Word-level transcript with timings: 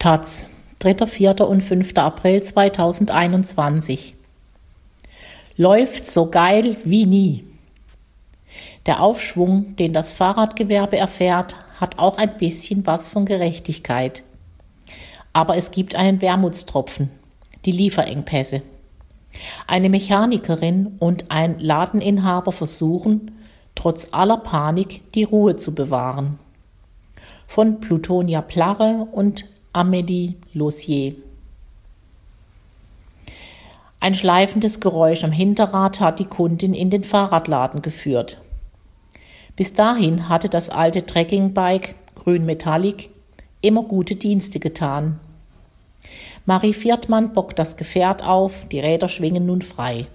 Taz, 0.00 0.50
3., 0.78 1.06
4. 1.06 1.46
und 1.46 1.60
5. 1.60 1.94
April 1.98 2.42
2021. 2.42 4.14
Läuft 5.58 6.06
so 6.06 6.30
geil 6.30 6.78
wie 6.84 7.04
nie. 7.04 7.44
Der 8.86 9.02
Aufschwung, 9.02 9.76
den 9.76 9.92
das 9.92 10.14
Fahrradgewerbe 10.14 10.96
erfährt, 10.96 11.54
hat 11.78 11.98
auch 11.98 12.16
ein 12.16 12.38
bisschen 12.38 12.86
was 12.86 13.10
von 13.10 13.26
Gerechtigkeit. 13.26 14.22
Aber 15.34 15.58
es 15.58 15.70
gibt 15.70 15.94
einen 15.94 16.22
Wermutstropfen, 16.22 17.10
die 17.66 17.72
Lieferengpässe. 17.72 18.62
Eine 19.66 19.90
Mechanikerin 19.90 20.96
und 20.98 21.30
ein 21.30 21.58
Ladeninhaber 21.58 22.52
versuchen, 22.52 23.32
trotz 23.74 24.08
aller 24.12 24.38
Panik 24.38 25.12
die 25.12 25.24
Ruhe 25.24 25.56
zu 25.56 25.74
bewahren. 25.74 26.38
Von 27.46 27.80
Plutonia 27.80 28.40
Plarre 28.40 29.06
und 29.12 29.44
Amélie 29.72 30.34
Lossier. 30.52 31.14
Ein 34.00 34.16
schleifendes 34.16 34.80
Geräusch 34.80 35.22
am 35.22 35.30
Hinterrad 35.30 36.00
hat 36.00 36.18
die 36.18 36.24
Kundin 36.24 36.74
in 36.74 36.90
den 36.90 37.04
Fahrradladen 37.04 37.80
geführt. 37.80 38.40
Bis 39.54 39.72
dahin 39.72 40.28
hatte 40.28 40.48
das 40.48 40.70
alte 40.70 41.06
Trekkingbike, 41.06 41.94
grün 42.16 42.46
Metallic, 42.46 43.10
immer 43.60 43.84
gute 43.84 44.16
Dienste 44.16 44.58
getan. 44.58 45.20
Marie 46.46 46.74
Viertmann 46.74 47.32
bockt 47.32 47.56
das 47.56 47.76
Gefährt 47.76 48.26
auf, 48.26 48.66
die 48.72 48.80
Räder 48.80 49.06
schwingen 49.06 49.46
nun 49.46 49.62
frei. 49.62 50.08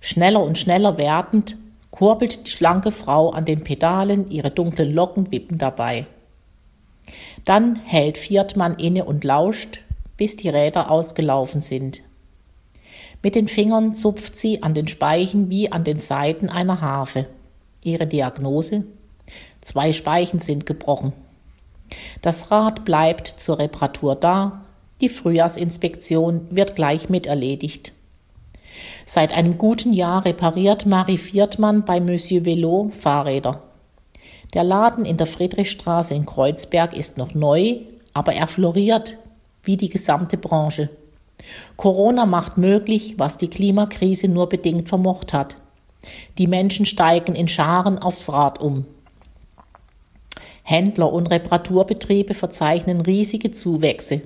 Schneller 0.00 0.42
und 0.42 0.56
schneller 0.56 0.96
werdend 0.96 1.58
kurbelt 1.90 2.46
die 2.46 2.50
schlanke 2.50 2.90
Frau 2.90 3.28
an 3.28 3.44
den 3.44 3.64
Pedalen, 3.64 4.30
ihre 4.30 4.50
dunklen 4.50 4.94
Locken 4.94 5.30
wippen 5.30 5.58
dabei. 5.58 6.06
Dann 7.44 7.76
hält 7.84 8.18
Viertmann 8.18 8.76
inne 8.76 9.04
und 9.04 9.24
lauscht, 9.24 9.80
bis 10.16 10.36
die 10.36 10.48
Räder 10.48 10.90
ausgelaufen 10.90 11.60
sind. 11.60 12.02
Mit 13.22 13.34
den 13.34 13.48
Fingern 13.48 13.94
zupft 13.94 14.38
sie 14.38 14.62
an 14.62 14.74
den 14.74 14.88
Speichen 14.88 15.50
wie 15.50 15.72
an 15.72 15.84
den 15.84 15.98
Saiten 15.98 16.48
einer 16.48 16.80
Harfe. 16.80 17.26
Ihre 17.82 18.06
Diagnose? 18.06 18.84
Zwei 19.60 19.92
Speichen 19.92 20.40
sind 20.40 20.66
gebrochen. 20.66 21.12
Das 22.22 22.50
Rad 22.50 22.84
bleibt 22.84 23.26
zur 23.26 23.58
Reparatur 23.58 24.16
da, 24.16 24.64
die 25.00 25.08
Frühjahrsinspektion 25.08 26.48
wird 26.50 26.74
gleich 26.74 27.08
mit 27.08 27.26
erledigt. 27.26 27.92
Seit 29.04 29.32
einem 29.36 29.58
guten 29.58 29.92
Jahr 29.92 30.24
repariert 30.24 30.86
Marie 30.86 31.18
Viertmann 31.18 31.84
bei 31.84 32.00
Monsieur 32.00 32.44
Velo 32.44 32.90
Fahrräder. 32.98 33.62
Der 34.54 34.64
Laden 34.64 35.04
in 35.04 35.16
der 35.16 35.26
Friedrichstraße 35.26 36.14
in 36.14 36.26
Kreuzberg 36.26 36.96
ist 36.96 37.18
noch 37.18 37.34
neu, 37.34 37.80
aber 38.14 38.32
er 38.32 38.46
floriert 38.46 39.18
wie 39.62 39.76
die 39.76 39.90
gesamte 39.90 40.36
Branche. 40.36 40.88
Corona 41.76 42.24
macht 42.24 42.56
möglich, 42.56 43.14
was 43.18 43.38
die 43.38 43.50
Klimakrise 43.50 44.28
nur 44.28 44.48
bedingt 44.48 44.88
vermocht 44.88 45.32
hat. 45.32 45.56
Die 46.38 46.46
Menschen 46.46 46.86
steigen 46.86 47.34
in 47.34 47.48
Scharen 47.48 47.98
aufs 47.98 48.28
Rad 48.30 48.60
um. 48.60 48.86
Händler 50.62 51.12
und 51.12 51.28
Reparaturbetriebe 51.28 52.34
verzeichnen 52.34 53.00
riesige 53.00 53.50
Zuwächse. 53.52 54.22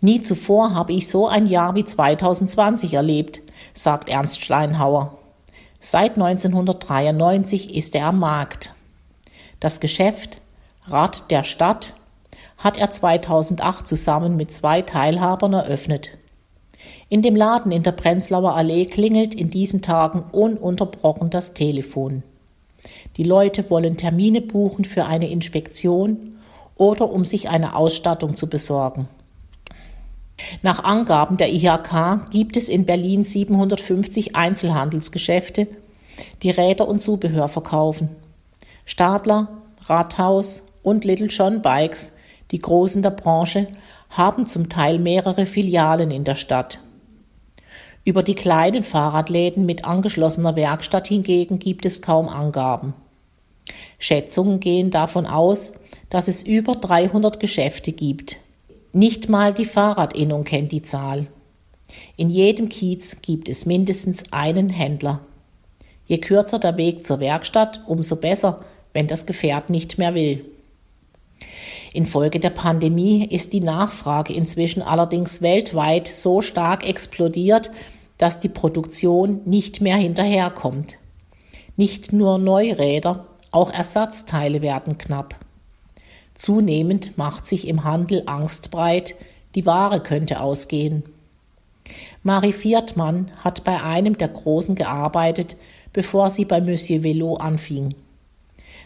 Nie 0.00 0.22
zuvor 0.22 0.74
habe 0.74 0.92
ich 0.92 1.08
so 1.08 1.26
ein 1.26 1.46
Jahr 1.46 1.74
wie 1.74 1.84
2020 1.84 2.94
erlebt, 2.94 3.40
sagt 3.72 4.08
Ernst 4.08 4.42
Steinhauer. 4.42 5.18
Seit 5.80 6.16
1993 6.16 7.74
ist 7.74 7.94
er 7.94 8.06
am 8.06 8.20
Markt. 8.20 8.75
Das 9.60 9.80
Geschäft 9.80 10.42
Rad 10.86 11.30
der 11.30 11.42
Stadt 11.42 11.94
hat 12.58 12.76
er 12.76 12.90
2008 12.90 13.86
zusammen 13.86 14.36
mit 14.36 14.52
zwei 14.52 14.82
Teilhabern 14.82 15.54
eröffnet. 15.54 16.10
In 17.08 17.22
dem 17.22 17.36
Laden 17.36 17.72
in 17.72 17.82
der 17.82 17.92
Prenzlauer 17.92 18.54
Allee 18.54 18.86
klingelt 18.86 19.34
in 19.34 19.50
diesen 19.50 19.82
Tagen 19.82 20.24
ununterbrochen 20.32 21.30
das 21.30 21.54
Telefon. 21.54 22.22
Die 23.16 23.24
Leute 23.24 23.68
wollen 23.70 23.96
Termine 23.96 24.40
buchen 24.40 24.84
für 24.84 25.06
eine 25.06 25.28
Inspektion 25.28 26.36
oder 26.76 27.10
um 27.10 27.24
sich 27.24 27.48
eine 27.48 27.74
Ausstattung 27.74 28.36
zu 28.36 28.48
besorgen. 28.48 29.08
Nach 30.62 30.84
Angaben 30.84 31.38
der 31.38 31.52
IHK 31.52 32.30
gibt 32.30 32.56
es 32.56 32.68
in 32.68 32.84
Berlin 32.84 33.24
750 33.24 34.36
Einzelhandelsgeschäfte, 34.36 35.66
die 36.42 36.50
Räder 36.50 36.86
und 36.86 37.00
Zubehör 37.00 37.48
verkaufen. 37.48 38.10
Stadler, 38.86 39.48
Rathaus 39.84 40.68
und 40.82 41.04
Little 41.04 41.26
John 41.26 41.60
Bikes, 41.60 42.12
die 42.50 42.60
Großen 42.60 43.02
der 43.02 43.10
Branche, 43.10 43.68
haben 44.08 44.46
zum 44.46 44.70
Teil 44.70 44.98
mehrere 44.98 45.44
Filialen 45.44 46.10
in 46.10 46.24
der 46.24 46.36
Stadt. 46.36 46.80
Über 48.04 48.22
die 48.22 48.36
kleinen 48.36 48.84
Fahrradläden 48.84 49.66
mit 49.66 49.84
angeschlossener 49.84 50.56
Werkstatt 50.56 51.08
hingegen 51.08 51.58
gibt 51.58 51.84
es 51.84 52.00
kaum 52.00 52.28
Angaben. 52.28 52.94
Schätzungen 53.98 54.60
gehen 54.60 54.90
davon 54.90 55.26
aus, 55.26 55.72
dass 56.08 56.28
es 56.28 56.42
über 56.42 56.72
300 56.72 57.40
Geschäfte 57.40 57.92
gibt, 57.92 58.38
nicht 58.96 59.28
mal 59.28 59.52
die 59.52 59.66
Fahrradinnung 59.66 60.44
kennt 60.44 60.72
die 60.72 60.80
Zahl. 60.80 61.26
In 62.16 62.30
jedem 62.30 62.70
Kiez 62.70 63.18
gibt 63.20 63.48
es 63.50 63.66
mindestens 63.66 64.24
einen 64.32 64.70
Händler. 64.70 65.20
Je 66.06 66.16
kürzer 66.16 66.58
der 66.58 66.78
Weg 66.78 67.04
zur 67.04 67.20
Werkstatt, 67.20 67.82
umso 67.86 68.16
besser, 68.16 68.64
wenn 68.96 69.06
das 69.08 69.26
Gefährt 69.26 69.68
nicht 69.68 69.98
mehr 69.98 70.14
will. 70.14 70.46
Infolge 71.92 72.40
der 72.40 72.48
Pandemie 72.48 73.26
ist 73.26 73.52
die 73.52 73.60
Nachfrage 73.60 74.32
inzwischen 74.32 74.80
allerdings 74.80 75.42
weltweit 75.42 76.08
so 76.08 76.40
stark 76.40 76.88
explodiert, 76.88 77.70
dass 78.16 78.40
die 78.40 78.48
Produktion 78.48 79.42
nicht 79.44 79.82
mehr 79.82 79.98
hinterherkommt. 79.98 80.96
Nicht 81.76 82.14
nur 82.14 82.38
Neuräder, 82.38 83.26
auch 83.50 83.70
Ersatzteile 83.70 84.62
werden 84.62 84.96
knapp. 84.96 85.36
Zunehmend 86.34 87.18
macht 87.18 87.46
sich 87.46 87.68
im 87.68 87.84
Handel 87.84 88.22
Angst 88.24 88.70
breit, 88.70 89.14
die 89.54 89.66
Ware 89.66 90.00
könnte 90.00 90.40
ausgehen. 90.40 91.02
Marie 92.22 92.54
Viertmann 92.54 93.30
hat 93.44 93.62
bei 93.62 93.82
einem 93.82 94.16
der 94.16 94.28
Großen 94.28 94.74
gearbeitet, 94.74 95.58
bevor 95.92 96.30
sie 96.30 96.46
bei 96.46 96.62
Monsieur 96.62 97.02
Velo 97.02 97.34
anfing. 97.34 97.90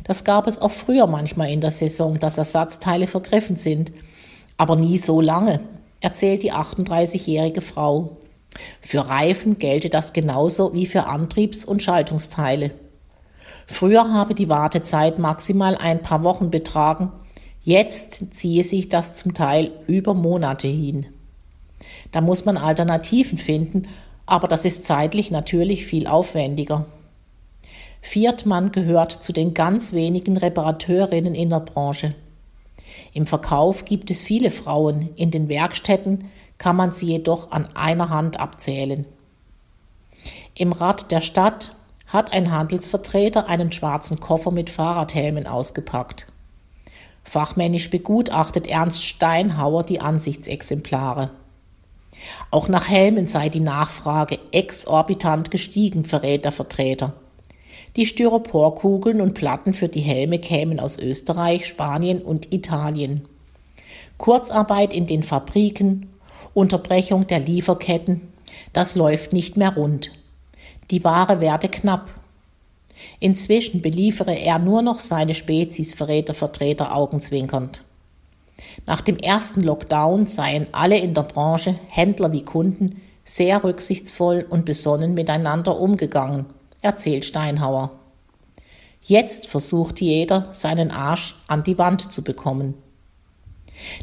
Das 0.04 0.24
gab 0.24 0.46
es 0.46 0.58
auch 0.58 0.70
früher 0.70 1.06
manchmal 1.06 1.50
in 1.50 1.60
der 1.60 1.70
Saison, 1.70 2.18
dass 2.18 2.38
Ersatzteile 2.38 3.06
vergriffen 3.06 3.56
sind, 3.56 3.92
aber 4.56 4.76
nie 4.76 4.98
so 4.98 5.20
lange, 5.20 5.60
erzählt 6.00 6.42
die 6.42 6.52
38-jährige 6.52 7.60
Frau. 7.60 8.16
Für 8.80 9.08
Reifen 9.08 9.58
gelte 9.58 9.90
das 9.90 10.12
genauso 10.12 10.74
wie 10.74 10.86
für 10.86 11.06
Antriebs- 11.06 11.64
und 11.64 11.82
Schaltungsteile. 11.82 12.72
Früher 13.66 14.12
habe 14.12 14.34
die 14.34 14.48
Wartezeit 14.48 15.18
maximal 15.18 15.76
ein 15.76 16.02
paar 16.02 16.24
Wochen 16.24 16.50
betragen, 16.50 17.12
Jetzt 17.62 18.34
ziehe 18.34 18.64
sich 18.64 18.88
das 18.88 19.16
zum 19.16 19.34
Teil 19.34 19.70
über 19.86 20.14
Monate 20.14 20.66
hin. 20.66 21.06
Da 22.10 22.20
muss 22.20 22.44
man 22.44 22.56
Alternativen 22.56 23.36
finden, 23.36 23.86
aber 24.24 24.48
das 24.48 24.64
ist 24.64 24.84
zeitlich 24.84 25.30
natürlich 25.30 25.84
viel 25.84 26.06
aufwendiger. 26.06 26.86
Viertmann 28.02 28.72
gehört 28.72 29.12
zu 29.12 29.32
den 29.32 29.54
ganz 29.54 29.92
wenigen 29.92 30.36
Reparateurinnen 30.36 31.34
in 31.34 31.50
der 31.50 31.60
Branche. 31.60 32.14
Im 33.12 33.26
Verkauf 33.26 33.84
gibt 33.84 34.10
es 34.10 34.22
viele 34.22 34.50
Frauen, 34.50 35.10
in 35.16 35.30
den 35.30 35.48
Werkstätten 35.48 36.30
kann 36.58 36.76
man 36.76 36.92
sie 36.92 37.06
jedoch 37.06 37.50
an 37.50 37.68
einer 37.74 38.10
Hand 38.10 38.38
abzählen. 38.38 39.06
Im 40.54 40.72
Rad 40.72 41.10
der 41.10 41.20
Stadt 41.20 41.74
hat 42.06 42.32
ein 42.32 42.50
Handelsvertreter 42.50 43.48
einen 43.48 43.72
schwarzen 43.72 44.20
Koffer 44.20 44.50
mit 44.50 44.68
Fahrradhelmen 44.68 45.46
ausgepackt. 45.46 46.26
Fachmännisch 47.22 47.90
begutachtet 47.90 48.66
Ernst 48.66 49.04
Steinhauer 49.04 49.84
die 49.84 50.00
Ansichtsexemplare. 50.00 51.30
Auch 52.50 52.68
nach 52.68 52.88
Helmen 52.88 53.26
sei 53.26 53.48
die 53.48 53.60
Nachfrage 53.60 54.38
exorbitant 54.52 55.50
gestiegen, 55.50 56.04
verrät 56.04 56.44
der 56.44 56.52
Vertreter. 56.52 57.14
Die 57.96 58.06
Styroporkugeln 58.06 59.20
und 59.20 59.34
Platten 59.34 59.74
für 59.74 59.88
die 59.88 60.00
Helme 60.00 60.38
kämen 60.38 60.78
aus 60.78 60.98
Österreich, 60.98 61.66
Spanien 61.66 62.22
und 62.22 62.52
Italien. 62.52 63.22
Kurzarbeit 64.16 64.94
in 64.94 65.06
den 65.06 65.22
Fabriken, 65.22 66.08
Unterbrechung 66.54 67.26
der 67.26 67.40
Lieferketten, 67.40 68.28
das 68.72 68.94
läuft 68.94 69.32
nicht 69.32 69.56
mehr 69.56 69.74
rund. 69.74 70.12
Die 70.90 71.02
Ware 71.02 71.40
werde 71.40 71.68
knapp. 71.68 72.10
Inzwischen 73.18 73.82
beliefere 73.82 74.38
er 74.38 74.58
nur 74.58 74.82
noch 74.82 74.98
seine 74.98 75.34
Spezies, 75.34 75.94
verrät 75.94 76.28
der 76.28 76.34
Vertreter 76.34 76.94
augenzwinkernd. 76.94 77.82
Nach 78.86 79.00
dem 79.00 79.16
ersten 79.16 79.62
Lockdown 79.62 80.26
seien 80.26 80.68
alle 80.72 80.98
in 80.98 81.14
der 81.14 81.22
Branche, 81.22 81.76
Händler 81.88 82.32
wie 82.32 82.42
Kunden, 82.42 83.00
sehr 83.24 83.64
rücksichtsvoll 83.64 84.46
und 84.48 84.64
besonnen 84.64 85.14
miteinander 85.14 85.78
umgegangen, 85.78 86.46
erzählt 86.82 87.24
Steinhauer. 87.24 87.90
Jetzt 89.02 89.46
versucht 89.46 90.00
jeder, 90.00 90.48
seinen 90.52 90.90
Arsch 90.90 91.36
an 91.46 91.62
die 91.62 91.78
Wand 91.78 92.12
zu 92.12 92.22
bekommen. 92.22 92.74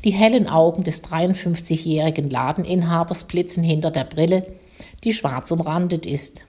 Die 0.04 0.12
hellen 0.12 0.50
Augen 0.50 0.84
des 0.84 1.04
53-jährigen 1.04 2.30
Ladeninhabers 2.30 3.26
blitzen 3.26 3.64
hinter 3.64 3.92
der 3.92 4.06
Brille, 4.06 4.46
die 5.04 5.14
schwarz 5.14 5.52
umrandet 5.52 6.06
ist. 6.06 6.46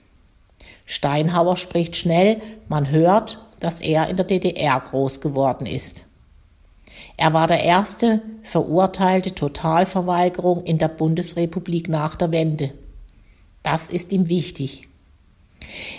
Steinhauer 0.87 1.57
spricht 1.57 1.97
schnell, 1.97 2.41
man 2.69 2.91
hört, 2.91 3.45
dass 3.61 3.81
er 3.81 4.09
in 4.09 4.17
der 4.17 4.25
DDR 4.25 4.81
groß 4.81 5.21
geworden 5.21 5.67
ist. 5.67 6.05
Er 7.17 7.33
war 7.35 7.47
der 7.47 7.63
erste 7.63 8.23
verurteilte 8.43 9.35
Totalverweigerung 9.35 10.61
in 10.61 10.79
der 10.79 10.89
Bundesrepublik 10.89 11.89
nach 11.89 12.17
der 12.17 12.33
Wende. 12.33 12.73
Das 13.63 13.89
ist 13.89 14.13
ihm 14.13 14.29
wichtig. 14.29 14.88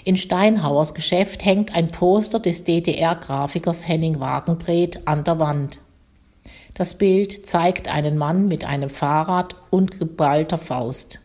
In 0.03 0.17
Steinhauers 0.17 0.93
Geschäft 0.93 1.45
hängt 1.45 1.75
ein 1.75 1.91
Poster 1.91 2.39
des 2.39 2.63
DDR-Grafikers 2.63 3.87
Henning 3.87 4.19
Wagenbret 4.19 5.07
an 5.07 5.23
der 5.23 5.39
Wand. 5.39 5.79
Das 6.73 6.97
Bild 6.97 7.47
zeigt 7.47 7.87
einen 7.93 8.17
Mann 8.17 8.47
mit 8.47 8.65
einem 8.65 8.89
Fahrrad 8.89 9.55
und 9.69 9.99
geballter 9.99 10.57
Faust. 10.57 11.19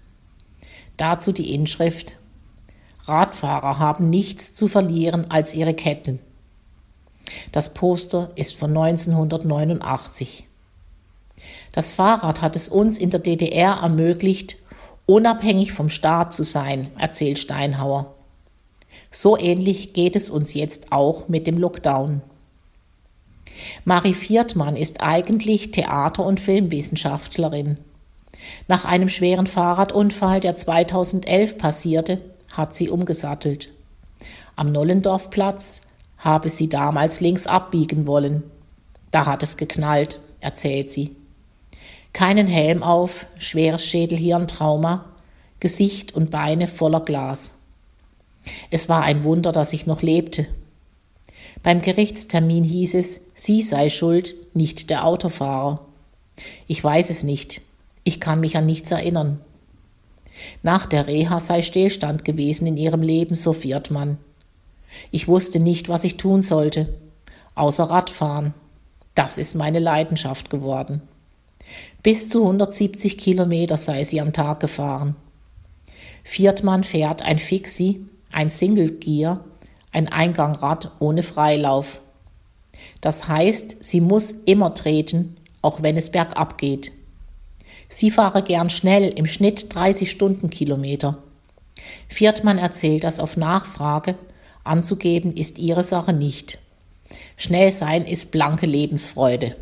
Dazu 0.97 1.33
die 1.33 1.55
Inschrift 1.55 2.17
Radfahrer 3.07 3.79
haben 3.79 4.09
nichts 4.09 4.55
zu 4.55 4.69
verlieren 4.69 5.31
als 5.31 5.55
ihre 5.55 5.75
Ketten. 5.75 6.21
Das 7.53 7.75
Poster 7.75 8.31
ist 8.35 8.55
von 8.55 8.71
1989. 8.71 10.47
Das 11.73 11.93
Fahrrad 11.93 12.41
hat 12.41 12.57
es 12.57 12.69
uns 12.69 12.99
in 12.99 13.11
der 13.11 13.21
DDR 13.21 13.81
ermöglicht, 13.83 14.57
unabhängig 15.07 15.73
vom 15.73 15.91
Staat 15.91 16.33
zu 16.33 16.45
sein, 16.45 16.91
erzählt 16.99 17.39
Steinhauer. 17.39 18.14
So 19.15 19.39
ähnlich 19.39 19.93
geht 19.93 20.17
es 20.17 20.29
uns 20.29 20.55
jetzt 20.55 20.91
auch 20.91 21.29
mit 21.29 21.47
dem 21.47 21.57
Lockdown. 21.57 22.21
Marie 23.85 24.13
Viertmann 24.13 24.75
ist 24.75 25.01
eigentlich 25.01 25.71
Theater- 25.71 26.27
und 26.27 26.41
Filmwissenschaftlerin. 26.41 27.79
Nach 28.67 28.85
einem 28.85 29.09
schweren 29.09 29.47
Fahrradunfall, 29.47 30.41
der 30.41 30.57
2011 30.57 31.59
passierte, 31.59 32.21
hat 32.51 32.75
sie 32.75 32.91
umgesattelt. 32.91 33.71
Am 34.57 34.73
Nollendorfplatz 34.73 35.83
habe 36.19 36.49
sie 36.49 36.69
damals 36.69 37.21
links 37.21 37.47
abbiegen 37.47 38.09
wollen. 38.09 38.43
Da 39.13 39.27
hat 39.27 39.45
es 39.45 39.57
geknallt, 39.57 40.19
erzählt 40.41 40.91
sie. 40.91 41.15
Keinen 42.13 42.49
Helm 42.49 42.83
auf, 42.83 43.27
schweres 43.39 43.87
Schädelhirntrauma, 43.87 45.05
Gesicht 45.61 46.13
und 46.17 46.33
Beine 46.33 46.67
voller 46.67 47.01
Glas. 47.01 47.55
Es 48.71 48.89
war 48.89 49.03
ein 49.03 49.25
Wunder, 49.25 49.53
dass 49.53 49.73
ich 49.73 49.87
noch 49.87 50.03
lebte. 50.03 50.47
Beim 51.63 51.81
Gerichtstermin 51.81 52.65
hieß 52.65 52.95
es, 52.95 53.21
sie 53.35 53.63
sei 53.63 53.91
schuld, 53.91 54.35
nicht 54.55 54.91
der 54.91 55.07
Autofahrer. 55.07 55.85
Ich 56.67 56.83
weiß 56.83 57.11
es 57.11 57.23
nicht. 57.23 57.63
Ich 58.05 58.21
kann 58.21 58.41
mich 58.41 58.57
an 58.57 58.67
nichts 58.67 58.91
erinnern. 58.91 59.41
Nach 60.63 60.87
der 60.87 61.07
Reha 61.07 61.41
sei 61.41 61.63
Stillstand 61.63 62.25
gewesen 62.25 62.67
in 62.67 62.77
ihrem 62.77 63.03
Leben, 63.03 63.35
so 63.35 63.53
Viertmann. 63.53 64.19
Ich 65.11 65.29
wusste 65.29 65.61
nicht, 65.61 65.89
was 65.89 66.05
ich 66.05 66.17
tun 66.17 66.43
sollte, 66.43 66.95
außer 67.55 67.85
Radfahren. 67.85 68.53
Das 69.15 69.39
ist 69.39 69.55
meine 69.55 69.79
Leidenschaft 69.79 70.51
geworden. 70.51 71.03
Bis 72.03 72.29
zu 72.29 72.43
170 72.43 73.17
Kilometer 73.17 73.77
sei 73.77 74.05
sie 74.05 74.21
am 74.21 74.33
Tag 74.33 74.61
gefahren. 74.61 75.17
Viertmann 76.25 76.85
fährt 76.85 77.23
ein 77.23 77.39
Fixie, 77.39 78.05
ein 78.35 78.51
Single 78.51 78.91
Gear, 78.91 79.45
ein 79.93 80.09
Eingangrad 80.09 80.91
ohne 80.99 81.23
Freilauf. 81.23 82.01
Das 83.01 83.29
heißt, 83.29 83.77
sie 83.81 84.01
muss 84.01 84.33
immer 84.33 84.75
treten, 84.75 85.37
auch 85.63 85.83
wenn 85.83 85.97
es 85.97 86.11
bergab 86.11 86.59
geht. 86.59 86.93
Sie 87.89 88.11
fahre 88.11 88.43
gern 88.43 88.71
schnell, 88.71 89.09
im 89.09 89.27
Schnitt 89.27 89.75
30 89.75 90.11
Stundenkilometer. 90.11 91.19
Viertmann 92.09 92.59
erzählt 92.59 93.05
das 93.05 93.21
auf 93.21 93.37
Nachfrage, 93.37 94.17
anzugeben 94.65 95.35
ist 95.37 95.59
ihre 95.59 95.85
Sache 95.85 96.13
nicht. 96.13 96.59
Schnell 97.37 97.71
sein 97.71 98.05
ist 98.05 98.33
blanke 98.33 98.67
Lebensfreude. 98.67 99.57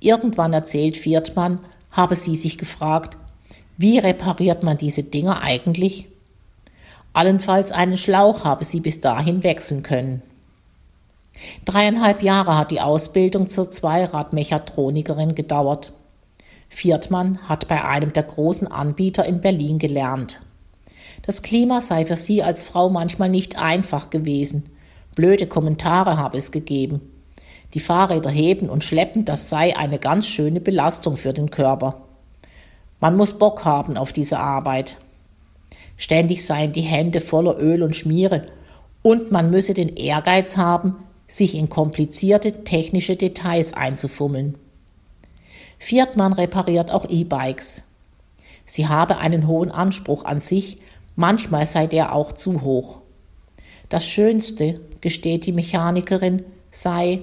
Irgendwann 0.00 0.52
erzählt 0.52 0.98
Viertmann, 0.98 1.60
habe 1.90 2.16
sie 2.16 2.36
sich 2.36 2.58
gefragt, 2.58 3.16
wie 3.78 3.98
repariert 3.98 4.62
man 4.62 4.76
diese 4.76 5.02
Dinger 5.02 5.42
eigentlich? 5.42 6.08
Allenfalls 7.14 7.72
einen 7.72 7.96
Schlauch 7.96 8.44
habe 8.44 8.64
sie 8.64 8.80
bis 8.80 9.00
dahin 9.00 9.42
wechseln 9.42 9.82
können. 9.82 10.20
Dreieinhalb 11.64 12.22
Jahre 12.22 12.58
hat 12.58 12.70
die 12.70 12.80
Ausbildung 12.80 13.48
zur 13.48 13.70
Zweiradmechatronikerin 13.70 15.34
gedauert. 15.34 15.92
Viertmann 16.68 17.38
hat 17.48 17.68
bei 17.68 17.84
einem 17.84 18.12
der 18.12 18.24
großen 18.24 18.66
Anbieter 18.66 19.24
in 19.24 19.40
Berlin 19.40 19.78
gelernt. 19.78 20.40
Das 21.22 21.42
Klima 21.42 21.80
sei 21.80 22.04
für 22.04 22.16
sie 22.16 22.42
als 22.42 22.64
Frau 22.64 22.90
manchmal 22.90 23.28
nicht 23.28 23.58
einfach 23.58 24.10
gewesen. 24.10 24.64
Blöde 25.14 25.46
Kommentare 25.46 26.16
habe 26.16 26.36
es 26.36 26.50
gegeben. 26.50 27.00
Die 27.74 27.80
Fahrräder 27.80 28.30
heben 28.30 28.68
und 28.68 28.84
schleppen, 28.84 29.24
das 29.24 29.48
sei 29.48 29.76
eine 29.76 29.98
ganz 29.98 30.26
schöne 30.26 30.60
Belastung 30.60 31.16
für 31.16 31.32
den 31.32 31.50
Körper. 31.50 32.02
Man 33.00 33.16
muss 33.16 33.38
Bock 33.38 33.64
haben 33.64 33.96
auf 33.96 34.12
diese 34.12 34.38
Arbeit. 34.38 34.96
Ständig 35.96 36.44
seien 36.44 36.72
die 36.72 36.82
Hände 36.82 37.20
voller 37.20 37.58
Öl 37.58 37.82
und 37.82 37.96
Schmiere 37.96 38.48
und 39.02 39.30
man 39.30 39.50
müsse 39.50 39.74
den 39.74 39.96
Ehrgeiz 39.96 40.56
haben, 40.56 40.96
sich 41.26 41.54
in 41.54 41.68
komplizierte 41.68 42.64
technische 42.64 43.16
Details 43.16 43.72
einzufummeln. 43.72 44.56
Viertmann 45.78 46.32
repariert 46.32 46.90
auch 46.90 47.08
E-Bikes. 47.08 47.82
Sie 48.66 48.88
habe 48.88 49.18
einen 49.18 49.46
hohen 49.46 49.70
Anspruch 49.70 50.24
an 50.24 50.40
sich, 50.40 50.78
manchmal 51.16 51.66
sei 51.66 51.86
der 51.86 52.14
auch 52.14 52.32
zu 52.32 52.62
hoch. 52.62 52.98
Das 53.88 54.06
Schönste, 54.06 54.80
gesteht 55.00 55.44
die 55.44 55.52
Mechanikerin, 55.52 56.44
sei, 56.70 57.20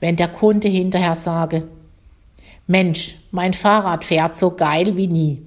wenn 0.00 0.16
der 0.16 0.28
Kunde 0.28 0.68
hinterher 0.68 1.14
sage, 1.14 1.68
Mensch, 2.66 3.16
mein 3.30 3.52
Fahrrad 3.52 4.04
fährt 4.04 4.36
so 4.38 4.50
geil 4.50 4.96
wie 4.96 5.06
nie. 5.06 5.42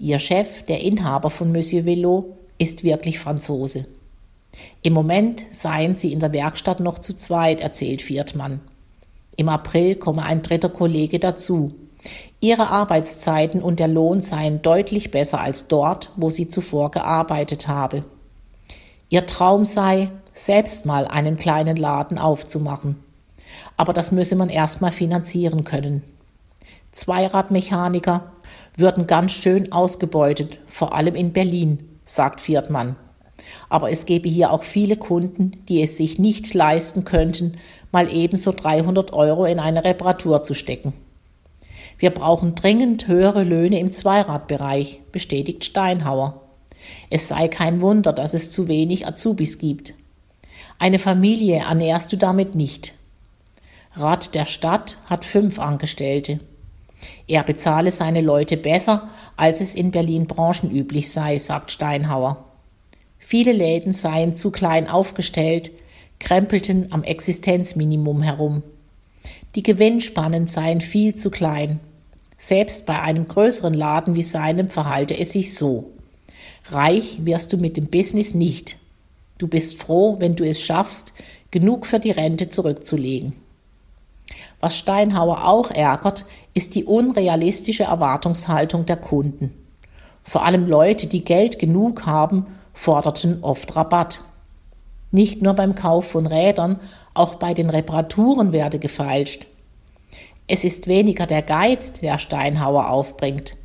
Ihr 0.00 0.20
Chef, 0.20 0.62
der 0.62 0.80
Inhaber 0.80 1.28
von 1.28 1.50
Monsieur 1.50 1.84
Velo, 1.84 2.36
ist 2.56 2.84
wirklich 2.84 3.18
Franzose. 3.18 3.86
Im 4.82 4.92
Moment 4.92 5.42
seien 5.50 5.96
sie 5.96 6.12
in 6.12 6.20
der 6.20 6.32
Werkstatt 6.32 6.78
noch 6.78 7.00
zu 7.00 7.14
zweit, 7.14 7.60
erzählt 7.60 8.02
Viertmann. 8.02 8.60
Im 9.36 9.48
April 9.48 9.96
komme 9.96 10.22
ein 10.22 10.42
dritter 10.42 10.68
Kollege 10.68 11.18
dazu. 11.18 11.74
Ihre 12.40 12.68
Arbeitszeiten 12.68 13.60
und 13.60 13.80
der 13.80 13.88
Lohn 13.88 14.20
seien 14.20 14.62
deutlich 14.62 15.10
besser 15.10 15.40
als 15.40 15.66
dort, 15.66 16.12
wo 16.16 16.30
sie 16.30 16.48
zuvor 16.48 16.92
gearbeitet 16.92 17.66
habe. 17.66 18.04
Ihr 19.08 19.26
Traum 19.26 19.64
sei, 19.64 20.10
selbst 20.32 20.86
mal 20.86 21.08
einen 21.08 21.36
kleinen 21.38 21.76
Laden 21.76 22.18
aufzumachen. 22.18 22.96
Aber 23.76 23.92
das 23.92 24.12
müsse 24.12 24.36
man 24.36 24.48
erstmal 24.48 24.92
finanzieren 24.92 25.64
können. 25.64 26.04
Zweiradmechaniker 26.92 28.32
würden 28.78 29.06
ganz 29.06 29.32
schön 29.32 29.72
ausgebeutet, 29.72 30.60
vor 30.66 30.94
allem 30.94 31.14
in 31.14 31.32
Berlin, 31.32 31.88
sagt 32.04 32.40
Viertmann. 32.40 32.96
Aber 33.68 33.90
es 33.90 34.06
gäbe 34.06 34.28
hier 34.28 34.52
auch 34.52 34.62
viele 34.62 34.96
Kunden, 34.96 35.64
die 35.68 35.82
es 35.82 35.96
sich 35.96 36.18
nicht 36.18 36.54
leisten 36.54 37.04
könnten, 37.04 37.58
mal 37.92 38.12
ebenso 38.12 38.52
300 38.52 39.12
Euro 39.12 39.44
in 39.44 39.58
eine 39.60 39.84
Reparatur 39.84 40.42
zu 40.42 40.54
stecken. 40.54 40.92
Wir 41.98 42.10
brauchen 42.10 42.54
dringend 42.54 43.08
höhere 43.08 43.42
Löhne 43.42 43.80
im 43.80 43.90
Zweiradbereich, 43.90 45.00
bestätigt 45.10 45.64
Steinhauer. 45.64 46.42
Es 47.10 47.28
sei 47.28 47.48
kein 47.48 47.80
Wunder, 47.80 48.12
dass 48.12 48.34
es 48.34 48.50
zu 48.50 48.68
wenig 48.68 49.06
Azubis 49.06 49.58
gibt. 49.58 49.94
Eine 50.78 51.00
Familie 51.00 51.56
ernährst 51.56 52.12
du 52.12 52.16
damit 52.16 52.54
nicht. 52.54 52.94
Rat 53.94 54.36
der 54.36 54.46
Stadt 54.46 54.96
hat 55.06 55.24
fünf 55.24 55.58
Angestellte. 55.58 56.38
Er 57.26 57.42
bezahle 57.42 57.92
seine 57.92 58.20
Leute 58.20 58.56
besser, 58.56 59.08
als 59.36 59.60
es 59.60 59.74
in 59.74 59.90
Berlin 59.90 60.26
branchenüblich 60.26 61.10
sei, 61.10 61.38
sagt 61.38 61.70
Steinhauer. 61.70 62.44
Viele 63.18 63.52
Läden 63.52 63.92
seien 63.92 64.36
zu 64.36 64.50
klein 64.50 64.88
aufgestellt, 64.88 65.70
krempelten 66.18 66.92
am 66.92 67.04
Existenzminimum 67.04 68.22
herum. 68.22 68.62
Die 69.54 69.62
Gewinnspannen 69.62 70.46
seien 70.46 70.80
viel 70.80 71.14
zu 71.14 71.30
klein. 71.30 71.80
Selbst 72.36 72.86
bei 72.86 73.00
einem 73.00 73.26
größeren 73.26 73.74
Laden 73.74 74.14
wie 74.14 74.22
seinem 74.22 74.68
verhalte 74.68 75.18
es 75.18 75.32
sich 75.32 75.54
so. 75.54 75.90
Reich 76.70 77.18
wirst 77.24 77.52
du 77.52 77.56
mit 77.56 77.76
dem 77.76 77.86
Business 77.86 78.34
nicht. 78.34 78.78
Du 79.38 79.48
bist 79.48 79.80
froh, 79.80 80.16
wenn 80.18 80.36
du 80.36 80.44
es 80.44 80.60
schaffst, 80.60 81.12
genug 81.50 81.86
für 81.86 81.98
die 81.98 82.10
Rente 82.10 82.50
zurückzulegen. 82.50 83.32
Was 84.60 84.76
Steinhauer 84.76 85.46
auch 85.46 85.70
ärgert, 85.70 86.26
ist 86.54 86.74
die 86.74 86.84
unrealistische 86.84 87.84
Erwartungshaltung 87.84 88.86
der 88.86 88.96
Kunden. 88.96 89.54
Vor 90.24 90.44
allem 90.44 90.66
Leute, 90.66 91.06
die 91.06 91.24
Geld 91.24 91.58
genug 91.58 92.06
haben, 92.06 92.46
forderten 92.74 93.42
oft 93.42 93.76
Rabatt. 93.76 94.20
Nicht 95.10 95.42
nur 95.42 95.54
beim 95.54 95.74
Kauf 95.74 96.10
von 96.10 96.26
Rädern, 96.26 96.80
auch 97.14 97.36
bei 97.36 97.54
den 97.54 97.70
Reparaturen 97.70 98.52
werde 98.52 98.78
gefeilscht. 98.78 99.46
Es 100.46 100.64
ist 100.64 100.86
weniger 100.86 101.26
der 101.26 101.42
Geiz, 101.42 101.94
der 101.94 102.18
Steinhauer 102.18 102.90
aufbringt. 102.90 103.56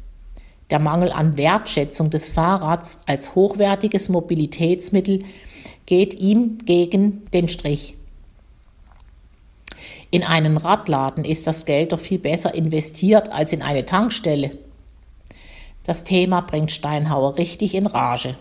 Der 0.69 0.79
Mangel 0.79 1.11
an 1.11 1.37
Wertschätzung 1.37 2.09
des 2.09 2.29
Fahrrads 2.29 3.01
als 3.05 3.35
hochwertiges 3.35 4.09
Mobilitätsmittel 4.09 5.23
geht 5.85 6.15
ihm 6.15 6.59
gegen 6.65 7.25
den 7.33 7.47
Strich. 7.49 7.95
In 10.13 10.21
einen 10.21 10.57
Radladen 10.57 11.25
ist 11.25 11.47
das 11.47 11.65
Geld 11.65 11.91
doch 11.91 11.99
viel 11.99 12.19
besser 12.19 12.53
investiert 12.53 13.31
als 13.31 13.51
in 13.51 13.63
eine 13.63 13.83
Tankstelle. 13.83 14.51
Das 15.85 16.03
Thema 16.03 16.41
bringt 16.41 16.69
Steinhauer 16.69 17.39
richtig 17.39 17.73
in 17.73 17.87
Rage. 17.87 18.37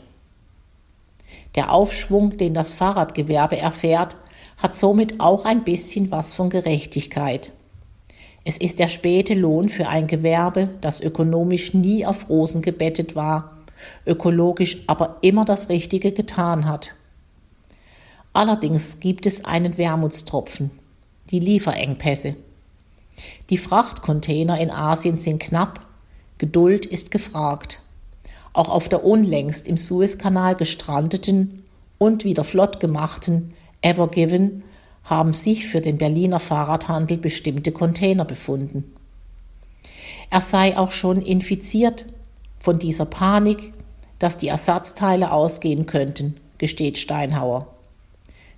Der 1.55 1.73
Aufschwung, 1.73 2.37
den 2.37 2.53
das 2.53 2.75
Fahrradgewerbe 2.75 3.57
erfährt, 3.57 4.17
hat 4.59 4.77
somit 4.77 5.19
auch 5.19 5.47
ein 5.47 5.65
bisschen 5.65 6.11
was 6.11 6.35
von 6.35 6.51
Gerechtigkeit. 6.51 7.53
Es 8.45 8.59
ist 8.59 8.79
der 8.79 8.89
späte 8.89 9.33
Lohn 9.33 9.71
für 9.71 9.89
ein 9.89 10.09
Gewerbe, 10.09 10.69
das 10.83 11.01
ökonomisch 11.01 11.73
nie 11.73 12.05
auf 12.05 12.29
Rosen 12.29 12.61
gebettet 12.61 13.17
war, 13.17 13.57
ökologisch 14.05 14.83
aber 14.89 15.17
immer 15.23 15.47
das 15.47 15.71
Richtige 15.71 16.13
getan 16.13 16.69
hat. 16.69 16.91
Allerdings 18.35 19.01
gibt 19.01 19.25
es 19.25 19.47
einen 19.47 19.79
Wermutstropfen 19.79 20.82
die 21.31 21.39
Lieferengpässe. 21.39 22.37
Die 23.51 23.59
Frachtcontainer 23.59 24.59
in 24.59 24.71
Asien 24.71 25.19
sind 25.19 25.41
knapp, 25.41 25.87
Geduld 26.39 26.87
ist 26.87 27.11
gefragt. 27.11 27.81
Auch 28.53 28.69
auf 28.69 28.89
der 28.89 29.05
unlängst 29.05 29.67
im 29.69 29.77
Suezkanal 29.77 30.57
gestrandeten 30.57 31.63
und 31.99 32.25
wieder 32.25 32.43
flott 32.43 32.81
gemachten 32.81 33.55
Ever 33.81 34.09
Given 34.09 34.65
haben 35.05 35.33
sich 35.33 35.67
für 35.67 35.81
den 35.81 35.99
Berliner 35.99 36.41
Fahrradhandel 36.41 37.19
bestimmte 37.19 37.73
Container 37.73 38.25
befunden. 38.25 38.93
Er 40.31 40.41
sei 40.41 40.77
auch 40.77 40.93
schon 40.93 41.21
infiziert 41.23 42.07
von 42.59 42.79
dieser 42.79 43.05
Panik, 43.05 43.73
dass 44.19 44.39
die 44.39 44.49
Ersatzteile 44.49 45.33
ausgehen 45.33 45.87
könnten, 45.87 46.37
gesteht 46.59 46.99
Steinhauer. 46.99 47.67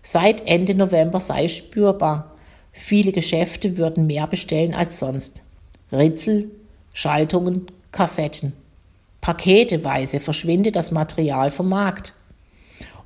Seit 0.03 0.47
Ende 0.47 0.75
November 0.75 1.21
sei 1.21 1.49
spürbar, 1.49 2.34
Viele 2.77 3.13
Geschäfte 3.13 3.79
würden 3.79 4.07
mehr 4.07 4.27
bestellen 4.27 4.75
als 4.75 4.99
sonst. 4.99 5.43
Ritzel, 5.93 6.51
Schaltungen, 6.93 7.67
Kassetten. 7.93 8.53
Paketeweise 9.21 10.21
verschwinde 10.21 10.73
das 10.73 10.91
Material 10.91 11.51
vom 11.51 11.69
Markt. 11.69 12.15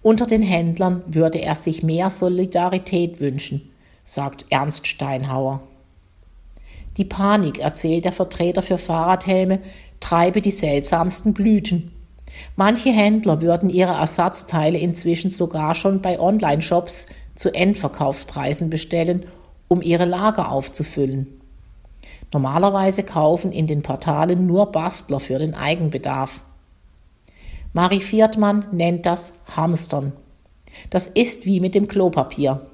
Unter 0.02 0.26
den 0.26 0.42
Händlern 0.42 1.02
würde 1.06 1.40
er 1.40 1.54
sich 1.54 1.82
mehr 1.82 2.10
Solidarität 2.10 3.20
wünschen, 3.20 3.70
sagt 4.04 4.46
Ernst 4.48 4.86
Steinhauer. 4.86 5.60
Die 6.96 7.04
Panik, 7.04 7.58
erzählt 7.58 8.06
der 8.06 8.12
Vertreter 8.12 8.62
für 8.62 8.78
Fahrradhelme, 8.78 9.60
treibe 10.00 10.40
die 10.40 10.50
seltsamsten 10.50 11.34
Blüten. 11.34 11.92
Manche 12.56 12.90
Händler 12.90 13.42
würden 13.42 13.68
ihre 13.68 13.92
Ersatzteile 13.92 14.78
inzwischen 14.78 15.30
sogar 15.30 15.74
schon 15.74 16.00
bei 16.00 16.18
Online-Shops 16.18 17.06
zu 17.36 17.54
Endverkaufspreisen 17.54 18.70
bestellen 18.70 19.26
um 19.68 19.82
ihre 19.82 20.06
Lager 20.06 20.50
aufzufüllen. 20.50 21.40
Normalerweise 22.32 23.02
kaufen 23.04 23.52
in 23.52 23.66
den 23.66 23.82
Portalen 23.82 24.46
nur 24.46 24.66
Bastler 24.72 25.20
für 25.20 25.38
den 25.38 25.54
Eigenbedarf. 25.54 26.42
Marie 27.72 28.00
Viertmann 28.00 28.66
nennt 28.72 29.06
das 29.06 29.34
Hamstern. 29.56 30.12
Das 30.90 31.06
ist 31.06 31.46
wie 31.46 31.60
mit 31.60 31.74
dem 31.74 31.88
Klopapier. 31.88 32.66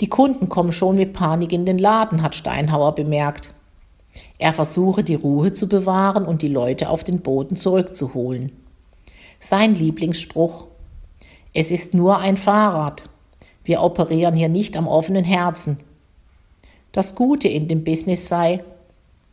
Die 0.00 0.08
Kunden 0.08 0.48
kommen 0.48 0.72
schon 0.72 0.96
mit 0.96 1.12
Panik 1.12 1.52
in 1.52 1.66
den 1.66 1.78
Laden, 1.78 2.22
hat 2.22 2.36
Steinhauer 2.36 2.94
bemerkt. 2.94 3.52
Er 4.38 4.52
versuche 4.52 5.02
die 5.02 5.16
Ruhe 5.16 5.52
zu 5.52 5.68
bewahren 5.68 6.24
und 6.24 6.42
die 6.42 6.48
Leute 6.48 6.88
auf 6.88 7.02
den 7.02 7.20
Boden 7.20 7.56
zurückzuholen. 7.56 8.52
Sein 9.40 9.74
Lieblingsspruch 9.74 10.66
Es 11.52 11.70
ist 11.70 11.94
nur 11.94 12.18
ein 12.18 12.36
Fahrrad. 12.36 13.08
Wir 13.68 13.82
operieren 13.82 14.34
hier 14.34 14.48
nicht 14.48 14.78
am 14.78 14.88
offenen 14.88 15.26
Herzen. 15.26 15.78
Das 16.90 17.14
Gute 17.14 17.48
in 17.48 17.68
dem 17.68 17.84
Business 17.84 18.26
sei, 18.26 18.64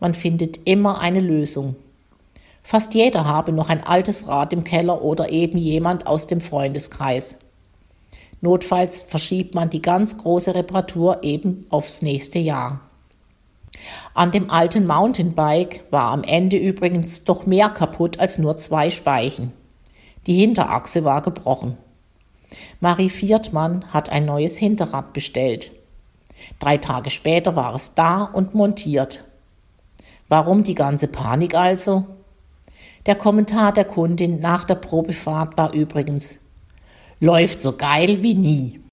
man 0.01 0.13
findet 0.13 0.68
immer 0.68 1.00
eine 1.00 1.22
Lösung. 1.22 1.77
Fast 2.62 2.96
jeder 2.96 3.24
habe 3.24 3.54
noch 3.54 3.70
ein 3.70 3.82
altes 3.82 4.27
Rad 4.27 4.51
im 4.51 4.65
Keller 4.65 5.01
oder 5.01 5.30
eben 5.30 5.58
jemand 5.58 6.06
aus 6.06 6.27
dem 6.27 6.42
Freundeskreis. 6.42 7.38
Notfalls 8.42 9.04
verschiebt 9.04 9.56
man 9.56 9.70
die 9.70 9.82
ganz 9.82 10.18
große 10.18 10.54
Reparatur 10.54 11.24
eben 11.24 11.65
aufs 11.70 12.01
nächste 12.01 12.39
Jahr. 12.39 12.82
An 14.13 14.32
dem 14.32 14.50
alten 14.50 14.86
Mountainbike 14.86 15.86
war 15.92 16.12
am 16.12 16.24
Ende 16.25 16.58
übrigens 16.58 17.24
doch 17.24 17.46
mehr 17.46 17.70
kaputt 17.70 18.20
als 18.20 18.38
nur 18.38 18.58
zwei 18.58 18.92
Speichen. 18.92 19.54
Die 20.27 20.38
Hinterachse 20.38 21.06
war 21.06 21.22
gebrochen. 21.22 21.77
Marie 22.79 23.09
Viertmann 23.09 23.85
hat 23.93 24.09
ein 24.09 24.25
neues 24.25 24.57
Hinterrad 24.57 25.13
bestellt. 25.13 25.71
Drei 26.59 26.77
Tage 26.77 27.09
später 27.09 27.55
war 27.55 27.75
es 27.75 27.93
da 27.95 28.24
und 28.24 28.53
montiert. 28.53 29.24
Warum 30.27 30.63
die 30.63 30.75
ganze 30.75 31.07
Panik 31.07 31.55
also? 31.55 32.05
Der 33.05 33.15
Kommentar 33.15 33.71
der 33.71 33.85
Kundin 33.85 34.39
nach 34.39 34.63
der 34.63 34.75
Probefahrt 34.75 35.57
war 35.57 35.74
übrigens 35.74 36.39
läuft 37.19 37.62
so 37.62 37.75
geil 37.75 38.21
wie 38.24 38.35
nie. 38.35 38.85